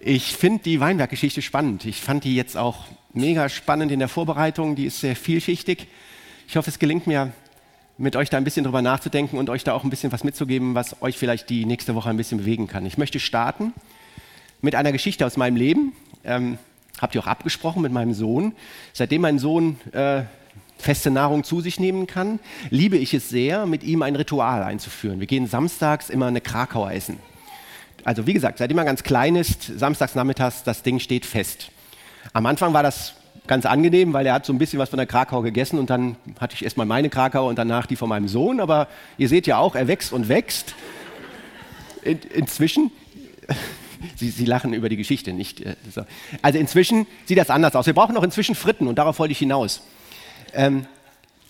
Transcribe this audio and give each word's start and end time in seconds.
Ich 0.00 0.36
finde 0.36 0.62
die 0.62 0.80
Weinberggeschichte 0.80 1.42
spannend. 1.42 1.84
Ich 1.84 2.00
fand 2.00 2.24
die 2.24 2.34
jetzt 2.34 2.56
auch 2.56 2.86
mega 3.12 3.48
spannend 3.48 3.92
in 3.92 3.98
der 3.98 4.08
Vorbereitung. 4.08 4.76
Die 4.76 4.86
ist 4.86 5.00
sehr 5.00 5.16
vielschichtig. 5.16 5.88
Ich 6.46 6.56
hoffe, 6.56 6.70
es 6.70 6.78
gelingt 6.78 7.06
mir, 7.06 7.32
mit 7.98 8.14
euch 8.14 8.30
da 8.30 8.36
ein 8.36 8.44
bisschen 8.44 8.64
drüber 8.64 8.80
nachzudenken 8.80 9.38
und 9.38 9.50
euch 9.50 9.64
da 9.64 9.74
auch 9.74 9.82
ein 9.82 9.90
bisschen 9.90 10.12
was 10.12 10.22
mitzugeben, 10.22 10.74
was 10.74 11.02
euch 11.02 11.18
vielleicht 11.18 11.50
die 11.50 11.64
nächste 11.64 11.94
Woche 11.96 12.08
ein 12.08 12.16
bisschen 12.16 12.38
bewegen 12.38 12.68
kann. 12.68 12.86
Ich 12.86 12.96
möchte 12.96 13.18
starten 13.18 13.74
mit 14.62 14.76
einer 14.76 14.92
Geschichte 14.92 15.26
aus 15.26 15.36
meinem 15.36 15.56
Leben. 15.56 15.92
Ähm, 16.24 16.58
habt 17.00 17.14
ihr 17.14 17.20
auch 17.20 17.26
abgesprochen 17.26 17.82
mit 17.82 17.92
meinem 17.92 18.14
Sohn. 18.14 18.52
Seitdem 18.92 19.22
mein 19.22 19.38
Sohn 19.38 19.78
äh, 19.92 20.22
feste 20.78 21.10
Nahrung 21.10 21.42
zu 21.42 21.60
sich 21.60 21.80
nehmen 21.80 22.06
kann, 22.06 22.38
liebe 22.70 22.96
ich 22.96 23.14
es 23.14 23.28
sehr, 23.28 23.66
mit 23.66 23.82
ihm 23.82 24.02
ein 24.02 24.14
Ritual 24.14 24.62
einzuführen. 24.62 25.18
Wir 25.18 25.26
gehen 25.26 25.46
samstags 25.46 26.08
immer 26.08 26.26
eine 26.26 26.40
Krakauer 26.40 26.92
essen. 26.92 27.18
Also 28.04 28.26
wie 28.26 28.32
gesagt, 28.32 28.58
seitdem 28.58 28.78
er 28.78 28.84
ganz 28.84 29.02
klein 29.02 29.36
ist, 29.36 29.78
samstags 29.78 30.14
nachmittags, 30.14 30.62
das 30.62 30.82
Ding 30.82 30.98
steht 30.98 31.26
fest. 31.26 31.70
Am 32.32 32.46
Anfang 32.46 32.72
war 32.72 32.82
das 32.82 33.14
ganz 33.46 33.66
angenehm, 33.66 34.12
weil 34.12 34.26
er 34.26 34.34
hat 34.34 34.46
so 34.46 34.52
ein 34.52 34.58
bisschen 34.58 34.78
was 34.78 34.90
von 34.90 34.98
der 34.98 35.06
Krakau 35.06 35.42
gegessen 35.42 35.78
und 35.78 35.90
dann 35.90 36.16
hatte 36.38 36.54
ich 36.54 36.62
erstmal 36.62 36.86
meine 36.86 37.08
Krakau 37.08 37.48
und 37.48 37.58
danach 37.58 37.86
die 37.86 37.96
von 37.96 38.08
meinem 38.08 38.28
Sohn. 38.28 38.60
Aber 38.60 38.86
ihr 39.16 39.28
seht 39.28 39.46
ja 39.46 39.58
auch, 39.58 39.74
er 39.74 39.88
wächst 39.88 40.12
und 40.12 40.28
wächst. 40.28 40.74
In, 42.02 42.20
inzwischen, 42.34 42.92
Sie, 44.16 44.30
Sie, 44.30 44.44
lachen 44.44 44.74
über 44.74 44.88
die 44.88 44.96
Geschichte, 44.96 45.32
nicht? 45.32 45.60
Äh, 45.62 45.74
so. 45.92 46.02
Also 46.42 46.58
inzwischen 46.58 47.06
sieht 47.24 47.38
das 47.38 47.50
anders 47.50 47.74
aus. 47.74 47.86
Wir 47.86 47.94
brauchen 47.94 48.16
auch 48.16 48.22
inzwischen 48.22 48.54
Fritten 48.54 48.86
und 48.86 48.96
darauf 48.96 49.18
wollte 49.18 49.32
ich 49.32 49.38
hinaus. 49.38 49.82
Ähm, 50.52 50.86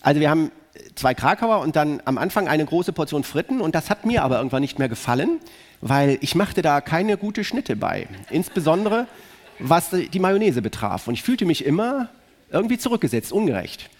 also 0.00 0.20
wir 0.20 0.30
haben 0.30 0.50
zwei 0.94 1.14
Krakauer 1.14 1.60
und 1.60 1.76
dann 1.76 2.00
am 2.04 2.18
Anfang 2.18 2.48
eine 2.48 2.64
große 2.64 2.92
Portion 2.92 3.24
Fritten 3.24 3.60
und 3.60 3.74
das 3.74 3.90
hat 3.90 4.06
mir 4.06 4.22
aber 4.22 4.38
irgendwann 4.38 4.62
nicht 4.62 4.78
mehr 4.78 4.88
gefallen, 4.88 5.38
weil 5.80 6.18
ich 6.20 6.34
machte 6.34 6.62
da 6.62 6.80
keine 6.80 7.16
gute 7.16 7.44
Schnitte 7.44 7.76
bei. 7.76 8.08
Insbesondere 8.30 9.06
was 9.58 9.90
die 9.90 10.18
Mayonnaise 10.18 10.62
betraf. 10.62 11.08
Und 11.08 11.14
ich 11.14 11.22
fühlte 11.22 11.44
mich 11.44 11.64
immer 11.64 12.08
irgendwie 12.50 12.78
zurückgesetzt, 12.78 13.32
ungerecht. 13.32 13.90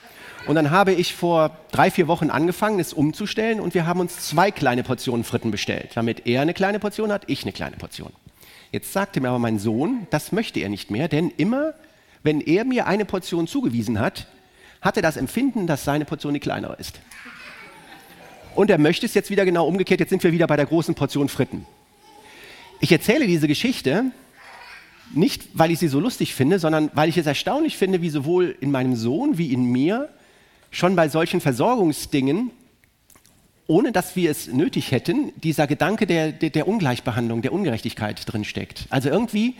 Und 0.47 0.55
dann 0.55 0.71
habe 0.71 0.93
ich 0.93 1.15
vor 1.15 1.56
drei, 1.73 1.91
vier 1.91 2.09
Wochen 2.09 2.31
angefangen, 2.31 2.81
es 2.81 2.93
umzustellen 2.93 3.61
und 3.61 3.75
wir 3.75 3.87
haben 3.87 4.01
uns 4.01 4.21
zwei 4.21 4.51
kleine 4.51 4.83
Portionen 4.83 5.25
Fritten 5.25 5.51
bestellt, 5.51 5.91
damit 5.95 6.27
er 6.27 6.43
eine 6.43 6.55
kleine 6.55 6.79
Portion 6.79 7.12
hat, 7.12 7.25
ich 7.27 7.43
eine 7.43 7.53
kleine 7.53 7.77
Portion. 7.77 8.12
Jetzt 8.71 8.93
sagte 8.93 9.21
mir 9.21 9.29
aber 9.29 9.39
mein 9.39 9.59
Sohn, 9.59 10.06
das 10.11 10.33
möchte 10.33 10.61
er 10.61 10.69
nicht 10.69 10.91
mehr, 10.91 11.09
denn 11.09 11.31
immer, 11.37 11.75
wenn 12.23 12.41
er 12.41 12.65
mir 12.65 12.87
eine 12.87 13.05
Portion 13.05 13.47
zugewiesen 13.47 13.99
hat, 13.99 14.27
hat 14.81 14.97
er 14.97 15.03
das 15.03 15.17
Empfinden, 15.17 15.67
dass 15.67 15.84
seine 15.84 16.05
Portion 16.05 16.34
die 16.34 16.41
kleinere 16.41 16.77
ist. 16.77 17.01
Und 18.55 18.71
er 18.71 18.79
möchte 18.79 19.07
es 19.07 19.15
jetzt 19.15 19.31
wieder 19.31 19.45
genau 19.45 19.67
umgekehrt, 19.67 20.01
jetzt 20.01 20.11
sind 20.11 20.25
wir 20.25 20.33
wieder 20.33 20.47
bei 20.47 20.57
der 20.57 20.67
großen 20.67 20.95
Portion 20.95 21.29
Fritten. 21.29 21.67
Ich 22.81 22.93
erzähle 22.93 23.27
diese 23.27 23.49
Geschichte, 23.49 24.06
nicht, 25.15 25.49
weil 25.55 25.71
ich 25.71 25.79
sie 25.79 25.89
so 25.89 26.01
lustig 26.01 26.34
finde, 26.34 26.59
sondern 26.59 26.91
weil 26.95 27.09
ich 27.09 27.17
es 27.17 27.27
erstaunlich 27.27 27.77
finde, 27.77 28.03
wie 28.03 28.11
sowohl 28.11 28.56
in 28.61 28.71
meinem 28.71 28.95
Sohn 28.95 29.39
wie 29.39 29.53
in 29.53 29.65
mir 29.65 30.09
schon 30.71 30.97
bei 30.97 31.09
solchen 31.09 31.41
Versorgungsdingen, 31.41 32.51
ohne 33.67 33.93
dass 33.93 34.17
wir 34.17 34.31
es 34.31 34.49
nötig 34.49 34.93
hätten, 34.93 35.33
dieser 35.37 35.67
Gedanke 35.67 36.06
der, 36.06 36.33
der, 36.33 36.51
der 36.51 36.69
Ungleichbehandlung, 36.69 37.43
der 37.43 37.53
Ungerechtigkeit 37.53 38.21
drinsteckt. 38.27 38.87
Also 38.91 39.09
irgendwie 39.09 39.56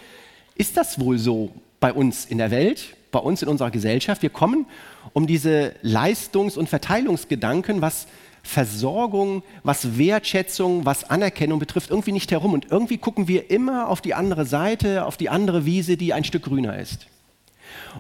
ist 0.55 0.77
das 0.77 0.99
wohl 0.99 1.19
so 1.19 1.53
bei 1.81 1.93
uns 1.93 2.25
in 2.25 2.39
der 2.39 2.51
Welt, 2.51 2.97
bei 3.11 3.19
uns 3.19 3.43
in 3.43 3.49
unserer 3.49 3.71
Gesellschaft. 3.71 4.23
Wir 4.23 4.31
kommen 4.31 4.67
um 5.13 5.27
diese 5.27 5.75
Leistungs- 5.83 6.57
und 6.57 6.69
Verteilungsgedanken, 6.69 7.81
was 7.81 8.07
Versorgung, 8.43 9.43
was 9.63 9.99
Wertschätzung, 9.99 10.85
was 10.87 11.05
Anerkennung 11.05 11.59
betrifft, 11.59 11.91
irgendwie 11.91 12.13
nicht 12.13 12.31
herum. 12.31 12.53
Und 12.53 12.71
irgendwie 12.71 12.99
gucken 12.99 13.29
wir 13.29 13.51
immer 13.51 13.89
auf 13.89 14.01
die 14.01 14.15
andere 14.15 14.47
Seite, 14.47 15.05
auf 15.05 15.17
die 15.17 15.29
andere 15.29 15.67
Wiese, 15.67 15.97
die 15.97 16.15
ein 16.15 16.25
Stück 16.25 16.45
grüner 16.45 16.79
ist. 16.79 17.07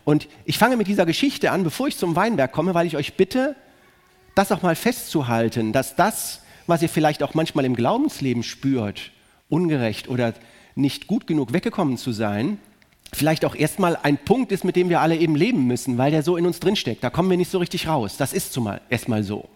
Und 0.04 0.28
ich 0.44 0.58
fange 0.58 0.76
mit 0.76 0.86
dieser 0.86 1.06
Geschichte 1.06 1.50
an, 1.50 1.64
bevor 1.64 1.88
ich 1.88 1.96
zum 1.96 2.16
Weinberg 2.16 2.52
komme, 2.52 2.74
weil 2.74 2.86
ich 2.86 2.96
euch 2.96 3.14
bitte, 3.14 3.56
das 4.34 4.52
auch 4.52 4.62
mal 4.62 4.76
festzuhalten, 4.76 5.72
dass 5.72 5.96
das, 5.96 6.42
was 6.66 6.80
ihr 6.80 6.88
vielleicht 6.88 7.22
auch 7.22 7.34
manchmal 7.34 7.64
im 7.64 7.74
Glaubensleben 7.74 8.42
spürt, 8.42 9.10
ungerecht 9.48 10.08
oder 10.08 10.32
nicht 10.76 11.08
gut 11.08 11.26
genug 11.26 11.52
weggekommen 11.52 11.96
zu 11.96 12.12
sein, 12.12 12.58
vielleicht 13.12 13.44
auch 13.44 13.54
erstmal 13.54 13.96
ein 14.02 14.18
Punkt 14.18 14.52
ist, 14.52 14.64
mit 14.64 14.76
dem 14.76 14.88
wir 14.88 15.00
alle 15.00 15.16
eben 15.16 15.34
leben 15.34 15.66
müssen, 15.66 15.98
weil 15.98 16.10
der 16.10 16.22
so 16.22 16.36
in 16.36 16.46
uns 16.46 16.60
drinsteckt. 16.60 17.02
Da 17.02 17.10
kommen 17.10 17.30
wir 17.30 17.36
nicht 17.36 17.50
so 17.50 17.58
richtig 17.58 17.88
raus. 17.88 18.16
Das 18.16 18.32
ist 18.32 18.52
zumal 18.52 18.80
erstmal 18.90 19.22
so. 19.22 19.48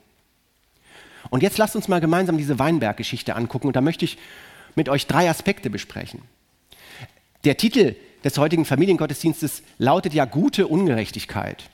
Und 1.30 1.42
jetzt 1.42 1.58
lasst 1.58 1.76
uns 1.76 1.88
mal 1.88 2.00
gemeinsam 2.00 2.36
diese 2.36 2.58
Weinberg-Geschichte 2.58 3.36
angucken 3.36 3.68
und 3.68 3.76
da 3.76 3.80
möchte 3.80 4.04
ich 4.04 4.18
mit 4.74 4.88
euch 4.88 5.06
drei 5.06 5.30
Aspekte 5.30 5.70
besprechen. 5.70 6.22
Der 7.44 7.56
Titel 7.56 7.96
des 8.24 8.38
heutigen 8.38 8.64
Familiengottesdienstes 8.64 9.62
lautet 9.78 10.14
ja 10.14 10.24
gute 10.24 10.66
Ungerechtigkeit. 10.66 11.64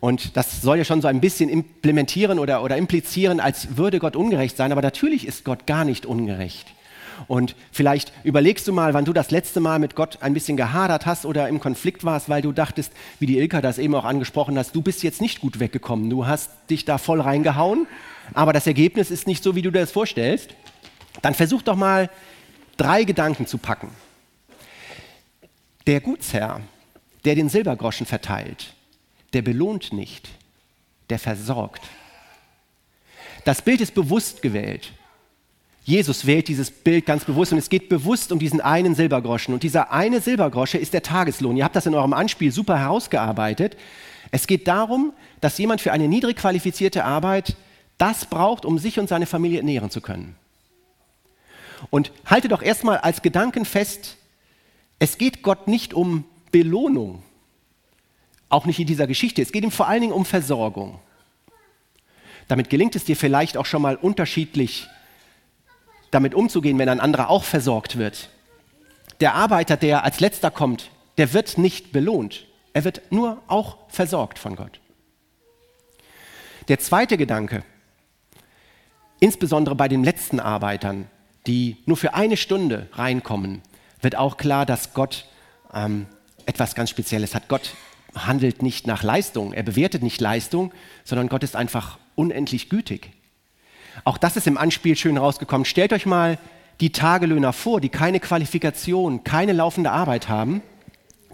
Und 0.00 0.36
das 0.36 0.62
soll 0.62 0.78
ja 0.78 0.84
schon 0.84 1.00
so 1.00 1.08
ein 1.08 1.20
bisschen 1.20 1.48
implementieren 1.48 2.38
oder, 2.38 2.62
oder 2.62 2.76
implizieren, 2.76 3.40
als 3.40 3.76
würde 3.76 3.98
Gott 3.98 4.16
ungerecht 4.16 4.56
sein, 4.56 4.72
aber 4.72 4.82
natürlich 4.82 5.26
ist 5.26 5.44
Gott 5.44 5.66
gar 5.66 5.84
nicht 5.84 6.04
ungerecht. 6.06 6.66
Und 7.26 7.56
vielleicht 7.72 8.12
überlegst 8.24 8.66
du 8.68 8.72
mal, 8.72 8.94
wann 8.94 9.04
du 9.04 9.12
das 9.12 9.30
letzte 9.30 9.60
Mal 9.60 9.78
mit 9.78 9.94
Gott 9.94 10.18
ein 10.20 10.34
bisschen 10.34 10.56
gehadert 10.56 11.06
hast 11.06 11.26
oder 11.26 11.48
im 11.48 11.60
Konflikt 11.60 12.04
warst, 12.04 12.28
weil 12.28 12.42
du 12.42 12.52
dachtest, 12.52 12.92
wie 13.18 13.26
die 13.26 13.38
Ilka 13.38 13.60
das 13.60 13.78
eben 13.78 13.94
auch 13.94 14.04
angesprochen 14.04 14.58
hast, 14.58 14.74
du 14.74 14.82
bist 14.82 15.02
jetzt 15.02 15.20
nicht 15.20 15.40
gut 15.40 15.60
weggekommen. 15.60 16.10
Du 16.10 16.26
hast 16.26 16.50
dich 16.70 16.84
da 16.84 16.98
voll 16.98 17.20
reingehauen, 17.20 17.86
aber 18.32 18.52
das 18.52 18.66
Ergebnis 18.66 19.10
ist 19.10 19.26
nicht 19.26 19.42
so, 19.42 19.54
wie 19.54 19.62
du 19.62 19.70
dir 19.70 19.80
das 19.80 19.92
vorstellst. 19.92 20.50
Dann 21.22 21.34
versuch 21.34 21.62
doch 21.62 21.76
mal 21.76 22.10
drei 22.76 23.04
Gedanken 23.04 23.46
zu 23.46 23.58
packen. 23.58 23.90
Der 25.86 26.00
Gutsherr, 26.00 26.60
der 27.24 27.34
den 27.34 27.48
Silbergroschen 27.48 28.06
verteilt, 28.06 28.74
der 29.32 29.42
belohnt 29.42 29.92
nicht, 29.92 30.28
der 31.10 31.18
versorgt. 31.18 31.82
Das 33.44 33.60
Bild 33.60 33.80
ist 33.80 33.94
bewusst 33.94 34.40
gewählt. 34.40 34.92
Jesus 35.84 36.24
wählt 36.24 36.48
dieses 36.48 36.70
Bild 36.70 37.04
ganz 37.04 37.26
bewusst 37.26 37.52
und 37.52 37.58
es 37.58 37.68
geht 37.68 37.90
bewusst 37.90 38.32
um 38.32 38.38
diesen 38.38 38.62
einen 38.62 38.94
Silbergroschen. 38.94 39.52
Und 39.52 39.62
dieser 39.62 39.92
eine 39.92 40.22
Silbergrosche 40.22 40.78
ist 40.78 40.94
der 40.94 41.02
Tageslohn. 41.02 41.58
Ihr 41.58 41.64
habt 41.64 41.76
das 41.76 41.84
in 41.84 41.94
eurem 41.94 42.14
Anspiel 42.14 42.50
super 42.50 42.78
herausgearbeitet. 42.78 43.76
Es 44.30 44.46
geht 44.46 44.66
darum, 44.66 45.12
dass 45.42 45.58
jemand 45.58 45.82
für 45.82 45.92
eine 45.92 46.08
niedrig 46.08 46.38
qualifizierte 46.38 47.04
Arbeit 47.04 47.56
das 47.98 48.24
braucht, 48.24 48.64
um 48.64 48.78
sich 48.78 48.98
und 48.98 49.10
seine 49.10 49.26
Familie 49.26 49.58
ernähren 49.58 49.90
zu 49.90 50.00
können. 50.00 50.36
Und 51.90 52.12
halte 52.24 52.48
doch 52.48 52.62
erstmal 52.62 52.96
als 52.98 53.20
Gedanken 53.20 53.66
fest, 53.66 54.16
es 54.98 55.18
geht 55.18 55.42
Gott 55.42 55.68
nicht 55.68 55.92
um 55.92 56.24
Belohnung, 56.50 57.22
auch 58.48 58.64
nicht 58.64 58.80
in 58.80 58.86
dieser 58.86 59.06
Geschichte. 59.06 59.42
Es 59.42 59.52
geht 59.52 59.64
ihm 59.64 59.70
vor 59.70 59.86
allen 59.86 60.00
Dingen 60.00 60.12
um 60.14 60.24
Versorgung. 60.24 60.98
Damit 62.48 62.70
gelingt 62.70 62.96
es 62.96 63.04
dir 63.04 63.16
vielleicht 63.16 63.58
auch 63.58 63.66
schon 63.66 63.82
mal 63.82 63.96
unterschiedlich 63.96 64.88
damit 66.14 66.34
umzugehen, 66.34 66.78
wenn 66.78 66.88
ein 66.88 67.00
anderer 67.00 67.28
auch 67.28 67.44
versorgt 67.44 67.98
wird. 67.98 68.30
Der 69.20 69.34
Arbeiter, 69.34 69.76
der 69.76 70.04
als 70.04 70.20
letzter 70.20 70.50
kommt, 70.50 70.90
der 71.18 71.32
wird 71.32 71.58
nicht 71.58 71.92
belohnt. 71.92 72.46
Er 72.72 72.84
wird 72.84 73.02
nur 73.10 73.40
auch 73.46 73.78
versorgt 73.88 74.38
von 74.38 74.56
Gott. 74.56 74.80
Der 76.68 76.78
zweite 76.78 77.16
Gedanke, 77.16 77.62
insbesondere 79.20 79.74
bei 79.74 79.88
den 79.88 80.02
letzten 80.02 80.40
Arbeitern, 80.40 81.08
die 81.46 81.76
nur 81.86 81.96
für 81.96 82.14
eine 82.14 82.36
Stunde 82.36 82.88
reinkommen, 82.92 83.62
wird 84.00 84.16
auch 84.16 84.36
klar, 84.36 84.66
dass 84.66 84.94
Gott 84.94 85.26
ähm, 85.72 86.06
etwas 86.46 86.74
ganz 86.74 86.90
Spezielles 86.90 87.34
hat. 87.34 87.48
Gott 87.48 87.74
handelt 88.14 88.62
nicht 88.62 88.86
nach 88.86 89.02
Leistung, 89.02 89.52
er 89.52 89.62
bewertet 89.62 90.02
nicht 90.02 90.20
Leistung, 90.20 90.72
sondern 91.04 91.28
Gott 91.28 91.42
ist 91.42 91.56
einfach 91.56 91.98
unendlich 92.14 92.68
gütig. 92.70 93.12
Auch 94.02 94.18
das 94.18 94.36
ist 94.36 94.46
im 94.46 94.58
Anspiel 94.58 94.96
schön 94.96 95.16
rausgekommen. 95.16 95.64
Stellt 95.64 95.92
euch 95.92 96.06
mal 96.06 96.38
die 96.80 96.90
Tagelöhner 96.90 97.52
vor, 97.52 97.80
die 97.80 97.88
keine 97.88 98.18
Qualifikation, 98.18 99.22
keine 99.22 99.52
laufende 99.52 99.92
Arbeit 99.92 100.28
haben, 100.28 100.62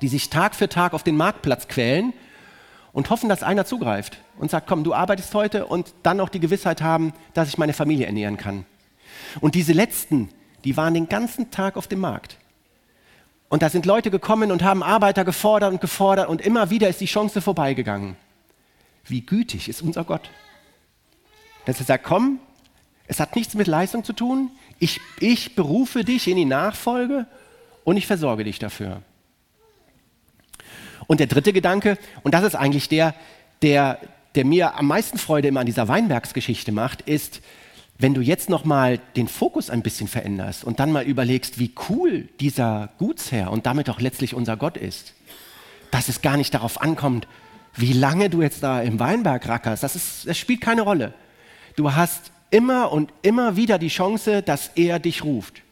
die 0.03 0.09
sich 0.09 0.29
Tag 0.29 0.55
für 0.55 0.69
Tag 0.69 0.93
auf 0.93 1.03
den 1.03 1.17
Marktplatz 1.17 1.69
quälen 1.69 2.13
und 2.93 3.11
hoffen, 3.11 3.29
dass 3.29 3.43
einer 3.43 3.65
zugreift 3.65 4.19
und 4.39 4.51
sagt, 4.51 4.67
komm, 4.67 4.85
du 4.85 4.93
arbeitest 4.93 5.35
heute 5.35 5.67
und 5.67 5.95
dann 6.03 6.21
auch 6.21 6.29
die 6.29 6.41
Gewissheit 6.41 6.83
haben, 6.83 7.13
dass 7.35 7.49
ich 7.49 7.59
meine 7.59 7.73
Familie 7.73 8.07
ernähren 8.07 8.37
kann. 8.37 8.67
Und 9.41 9.55
diese 9.55 9.73
letzten, 9.73 10.31
die 10.65 10.77
waren 10.77 10.95
den 10.95 11.09
ganzen 11.09 11.51
Tag 11.51 11.77
auf 11.77 11.89
dem 11.89 12.01
Markt. 12.01 12.37
Und 13.49 13.63
da 13.63 13.69
sind 13.69 13.87
Leute 13.87 14.11
gekommen 14.11 14.53
und 14.53 14.63
haben 14.63 14.83
Arbeiter 14.83 15.25
gefordert 15.25 15.73
und 15.73 15.81
gefordert 15.81 16.29
und 16.29 16.41
immer 16.41 16.71
wieder 16.71 16.89
ist 16.89 17.01
die 17.01 17.07
Chance 17.07 17.41
vorbeigegangen. 17.41 18.17
Wie 19.05 19.23
gütig 19.23 19.69
ist 19.69 19.83
unser 19.83 20.05
Gott. 20.05 20.31
Dass 21.65 21.81
er 21.81 21.87
sagt, 21.87 22.05
komm, 22.05 22.39
es 23.11 23.19
hat 23.19 23.35
nichts 23.35 23.55
mit 23.55 23.67
Leistung 23.67 24.05
zu 24.05 24.13
tun. 24.13 24.53
Ich, 24.79 25.01
ich 25.19 25.57
berufe 25.57 26.05
dich 26.05 26.29
in 26.29 26.37
die 26.37 26.45
Nachfolge 26.45 27.27
und 27.83 27.97
ich 27.97 28.07
versorge 28.07 28.45
dich 28.45 28.61
dafür. 28.61 29.03
Und 31.09 31.19
der 31.19 31.27
dritte 31.27 31.53
Gedanke, 31.53 31.99
und 32.23 32.35
das 32.35 32.45
ist 32.45 32.55
eigentlich 32.55 32.89
der, 32.89 33.17
der, 33.63 33.99
der 34.37 34.45
mir 34.45 34.77
am 34.77 34.87
meisten 34.87 35.19
Freude 35.19 35.49
immer 35.49 35.59
an 35.59 35.67
dieser 35.67 35.89
Weinbergsgeschichte 35.89 36.71
macht, 36.71 37.03
ist, 37.03 37.41
wenn 37.99 38.15
du 38.15 38.21
jetzt 38.21 38.49
noch 38.49 38.65
mal 38.65 39.01
den 39.17 39.27
Fokus 39.27 39.71
ein 39.71 39.83
bisschen 39.83 40.07
veränderst 40.07 40.63
und 40.63 40.79
dann 40.79 40.93
mal 40.93 41.03
überlegst, 41.03 41.59
wie 41.59 41.75
cool 41.89 42.29
dieser 42.39 42.91
Gutsherr 42.99 43.51
und 43.51 43.67
damit 43.67 43.91
auch 43.91 43.99
letztlich 43.99 44.35
unser 44.35 44.57
Gott 44.57 44.77
ist, 44.77 45.15
dass 45.91 46.09
es 46.09 46.23
gar 46.23 46.37
nicht 46.37 46.55
darauf 46.55 46.81
ankommt, 46.81 47.27
wie 47.75 47.93
lange 47.93 48.31
du 48.31 48.41
jetzt 48.41 48.63
da 48.63 48.81
im 48.81 49.01
Weinberg 49.01 49.49
rackerst, 49.49 49.83
das, 49.83 49.97
ist, 49.97 50.29
das 50.29 50.39
spielt 50.39 50.61
keine 50.61 50.83
Rolle. 50.83 51.13
Du 51.75 51.93
hast 51.93 52.31
immer 52.51 52.93
und 52.93 53.13
immer 53.23 53.57
wieder 53.57 53.79
die 53.79 53.89
Chance, 53.89 54.43
dass 54.43 54.71
er 54.75 54.99
dich 54.99 55.25
ruft. 55.25 55.63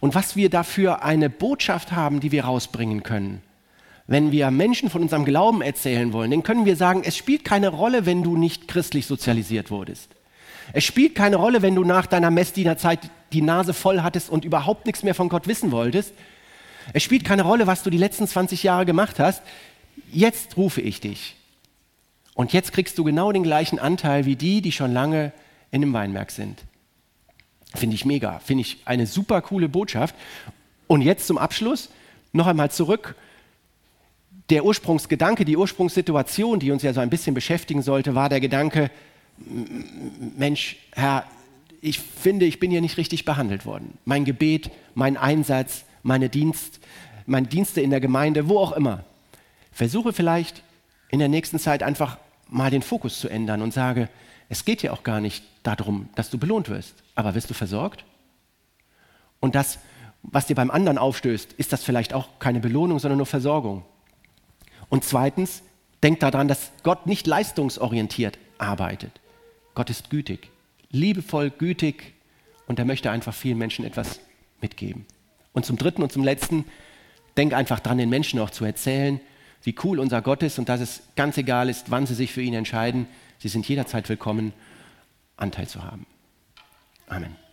Und 0.00 0.14
was 0.14 0.36
wir 0.36 0.50
dafür 0.50 1.02
eine 1.02 1.30
Botschaft 1.30 1.92
haben, 1.92 2.20
die 2.20 2.32
wir 2.32 2.44
rausbringen 2.44 3.02
können. 3.02 3.42
Wenn 4.06 4.32
wir 4.32 4.50
Menschen 4.50 4.90
von 4.90 5.02
unserem 5.02 5.24
Glauben 5.24 5.62
erzählen 5.62 6.12
wollen, 6.12 6.30
dann 6.30 6.42
können 6.42 6.66
wir 6.66 6.76
sagen, 6.76 7.02
es 7.04 7.16
spielt 7.16 7.44
keine 7.44 7.68
Rolle, 7.68 8.04
wenn 8.04 8.22
du 8.22 8.36
nicht 8.36 8.68
christlich 8.68 9.06
sozialisiert 9.06 9.70
wurdest. 9.70 10.10
Es 10.72 10.84
spielt 10.84 11.14
keine 11.14 11.36
Rolle, 11.36 11.62
wenn 11.62 11.74
du 11.74 11.84
nach 11.84 12.06
deiner 12.06 12.30
Messdienerzeit 12.30 13.00
die 13.32 13.42
Nase 13.42 13.72
voll 13.72 14.00
hattest 14.00 14.30
und 14.30 14.44
überhaupt 14.44 14.86
nichts 14.86 15.02
mehr 15.02 15.14
von 15.14 15.28
Gott 15.28 15.46
wissen 15.46 15.72
wolltest. 15.72 16.12
Es 16.92 17.02
spielt 17.02 17.24
keine 17.24 17.42
Rolle, 17.42 17.66
was 17.66 17.82
du 17.82 17.90
die 17.90 17.98
letzten 17.98 18.26
20 18.26 18.62
Jahre 18.62 18.84
gemacht 18.84 19.18
hast. 19.18 19.42
Jetzt 20.12 20.56
rufe 20.56 20.80
ich 20.80 21.00
dich. 21.00 21.36
Und 22.34 22.52
jetzt 22.52 22.72
kriegst 22.72 22.98
du 22.98 23.04
genau 23.04 23.32
den 23.32 23.42
gleichen 23.42 23.78
Anteil 23.78 24.26
wie 24.26 24.36
die, 24.36 24.60
die 24.60 24.72
schon 24.72 24.92
lange 24.92 25.32
in 25.74 25.80
dem 25.80 25.92
Weinberg 25.92 26.30
sind. 26.30 26.62
Finde 27.74 27.96
ich 27.96 28.04
mega, 28.04 28.38
finde 28.38 28.60
ich 28.60 28.78
eine 28.84 29.08
super 29.08 29.42
coole 29.42 29.68
Botschaft. 29.68 30.14
Und 30.86 31.02
jetzt 31.02 31.26
zum 31.26 31.36
Abschluss 31.36 31.90
noch 32.32 32.46
einmal 32.46 32.70
zurück. 32.70 33.16
Der 34.50 34.64
Ursprungsgedanke, 34.64 35.44
die 35.44 35.56
Ursprungssituation, 35.56 36.60
die 36.60 36.70
uns 36.70 36.84
ja 36.84 36.92
so 36.92 37.00
ein 37.00 37.10
bisschen 37.10 37.34
beschäftigen 37.34 37.82
sollte, 37.82 38.14
war 38.14 38.28
der 38.28 38.38
Gedanke, 38.38 38.88
Mensch, 40.36 40.76
Herr, 40.92 41.24
ich 41.80 41.98
finde, 41.98 42.46
ich 42.46 42.60
bin 42.60 42.70
hier 42.70 42.80
nicht 42.80 42.96
richtig 42.96 43.24
behandelt 43.24 43.66
worden. 43.66 43.98
Mein 44.04 44.24
Gebet, 44.24 44.70
mein 44.94 45.16
Einsatz, 45.16 45.84
meine 46.04 46.28
Dienst, 46.28 46.78
meine 47.26 47.48
Dienste 47.48 47.80
in 47.80 47.90
der 47.90 48.00
Gemeinde, 48.00 48.48
wo 48.48 48.58
auch 48.58 48.72
immer. 48.72 49.04
Versuche 49.72 50.12
vielleicht 50.12 50.62
in 51.10 51.18
der 51.18 51.28
nächsten 51.28 51.58
Zeit 51.58 51.82
einfach 51.82 52.18
mal 52.54 52.70
den 52.70 52.82
Fokus 52.82 53.18
zu 53.18 53.28
ändern 53.28 53.62
und 53.62 53.74
sage, 53.74 54.08
es 54.48 54.64
geht 54.64 54.82
ja 54.82 54.92
auch 54.92 55.02
gar 55.02 55.20
nicht 55.20 55.44
darum, 55.64 56.08
dass 56.14 56.30
du 56.30 56.38
belohnt 56.38 56.68
wirst, 56.68 56.94
aber 57.16 57.34
wirst 57.34 57.50
du 57.50 57.54
versorgt? 57.54 58.04
Und 59.40 59.56
das, 59.56 59.80
was 60.22 60.46
dir 60.46 60.54
beim 60.54 60.70
anderen 60.70 60.96
aufstößt, 60.96 61.54
ist 61.54 61.72
das 61.72 61.82
vielleicht 61.82 62.14
auch 62.14 62.28
keine 62.38 62.60
Belohnung, 62.60 63.00
sondern 63.00 63.18
nur 63.18 63.26
Versorgung. 63.26 63.84
Und 64.88 65.04
zweitens, 65.04 65.62
denk 66.02 66.20
daran, 66.20 66.46
dass 66.46 66.70
Gott 66.84 67.06
nicht 67.06 67.26
leistungsorientiert 67.26 68.38
arbeitet. 68.58 69.20
Gott 69.74 69.90
ist 69.90 70.08
gütig, 70.08 70.50
liebevoll, 70.90 71.50
gütig 71.50 72.14
und 72.68 72.78
er 72.78 72.84
möchte 72.84 73.10
einfach 73.10 73.34
vielen 73.34 73.58
Menschen 73.58 73.84
etwas 73.84 74.20
mitgeben. 74.60 75.06
Und 75.52 75.66
zum 75.66 75.76
Dritten 75.76 76.02
und 76.04 76.12
zum 76.12 76.22
Letzten, 76.22 76.66
denk 77.36 77.52
einfach 77.52 77.80
dran, 77.80 77.98
den 77.98 78.10
Menschen 78.10 78.38
auch 78.38 78.50
zu 78.50 78.64
erzählen, 78.64 79.20
wie 79.64 79.74
cool 79.82 79.98
unser 79.98 80.22
Gott 80.22 80.42
ist 80.42 80.58
und 80.58 80.68
dass 80.68 80.80
es 80.80 81.02
ganz 81.16 81.36
egal 81.38 81.68
ist, 81.68 81.90
wann 81.90 82.06
sie 82.06 82.14
sich 82.14 82.32
für 82.32 82.42
ihn 82.42 82.54
entscheiden. 82.54 83.06
Sie 83.38 83.48
sind 83.48 83.66
jederzeit 83.66 84.08
willkommen, 84.08 84.52
Anteil 85.36 85.66
zu 85.66 85.82
haben. 85.82 86.06
Amen. 87.08 87.43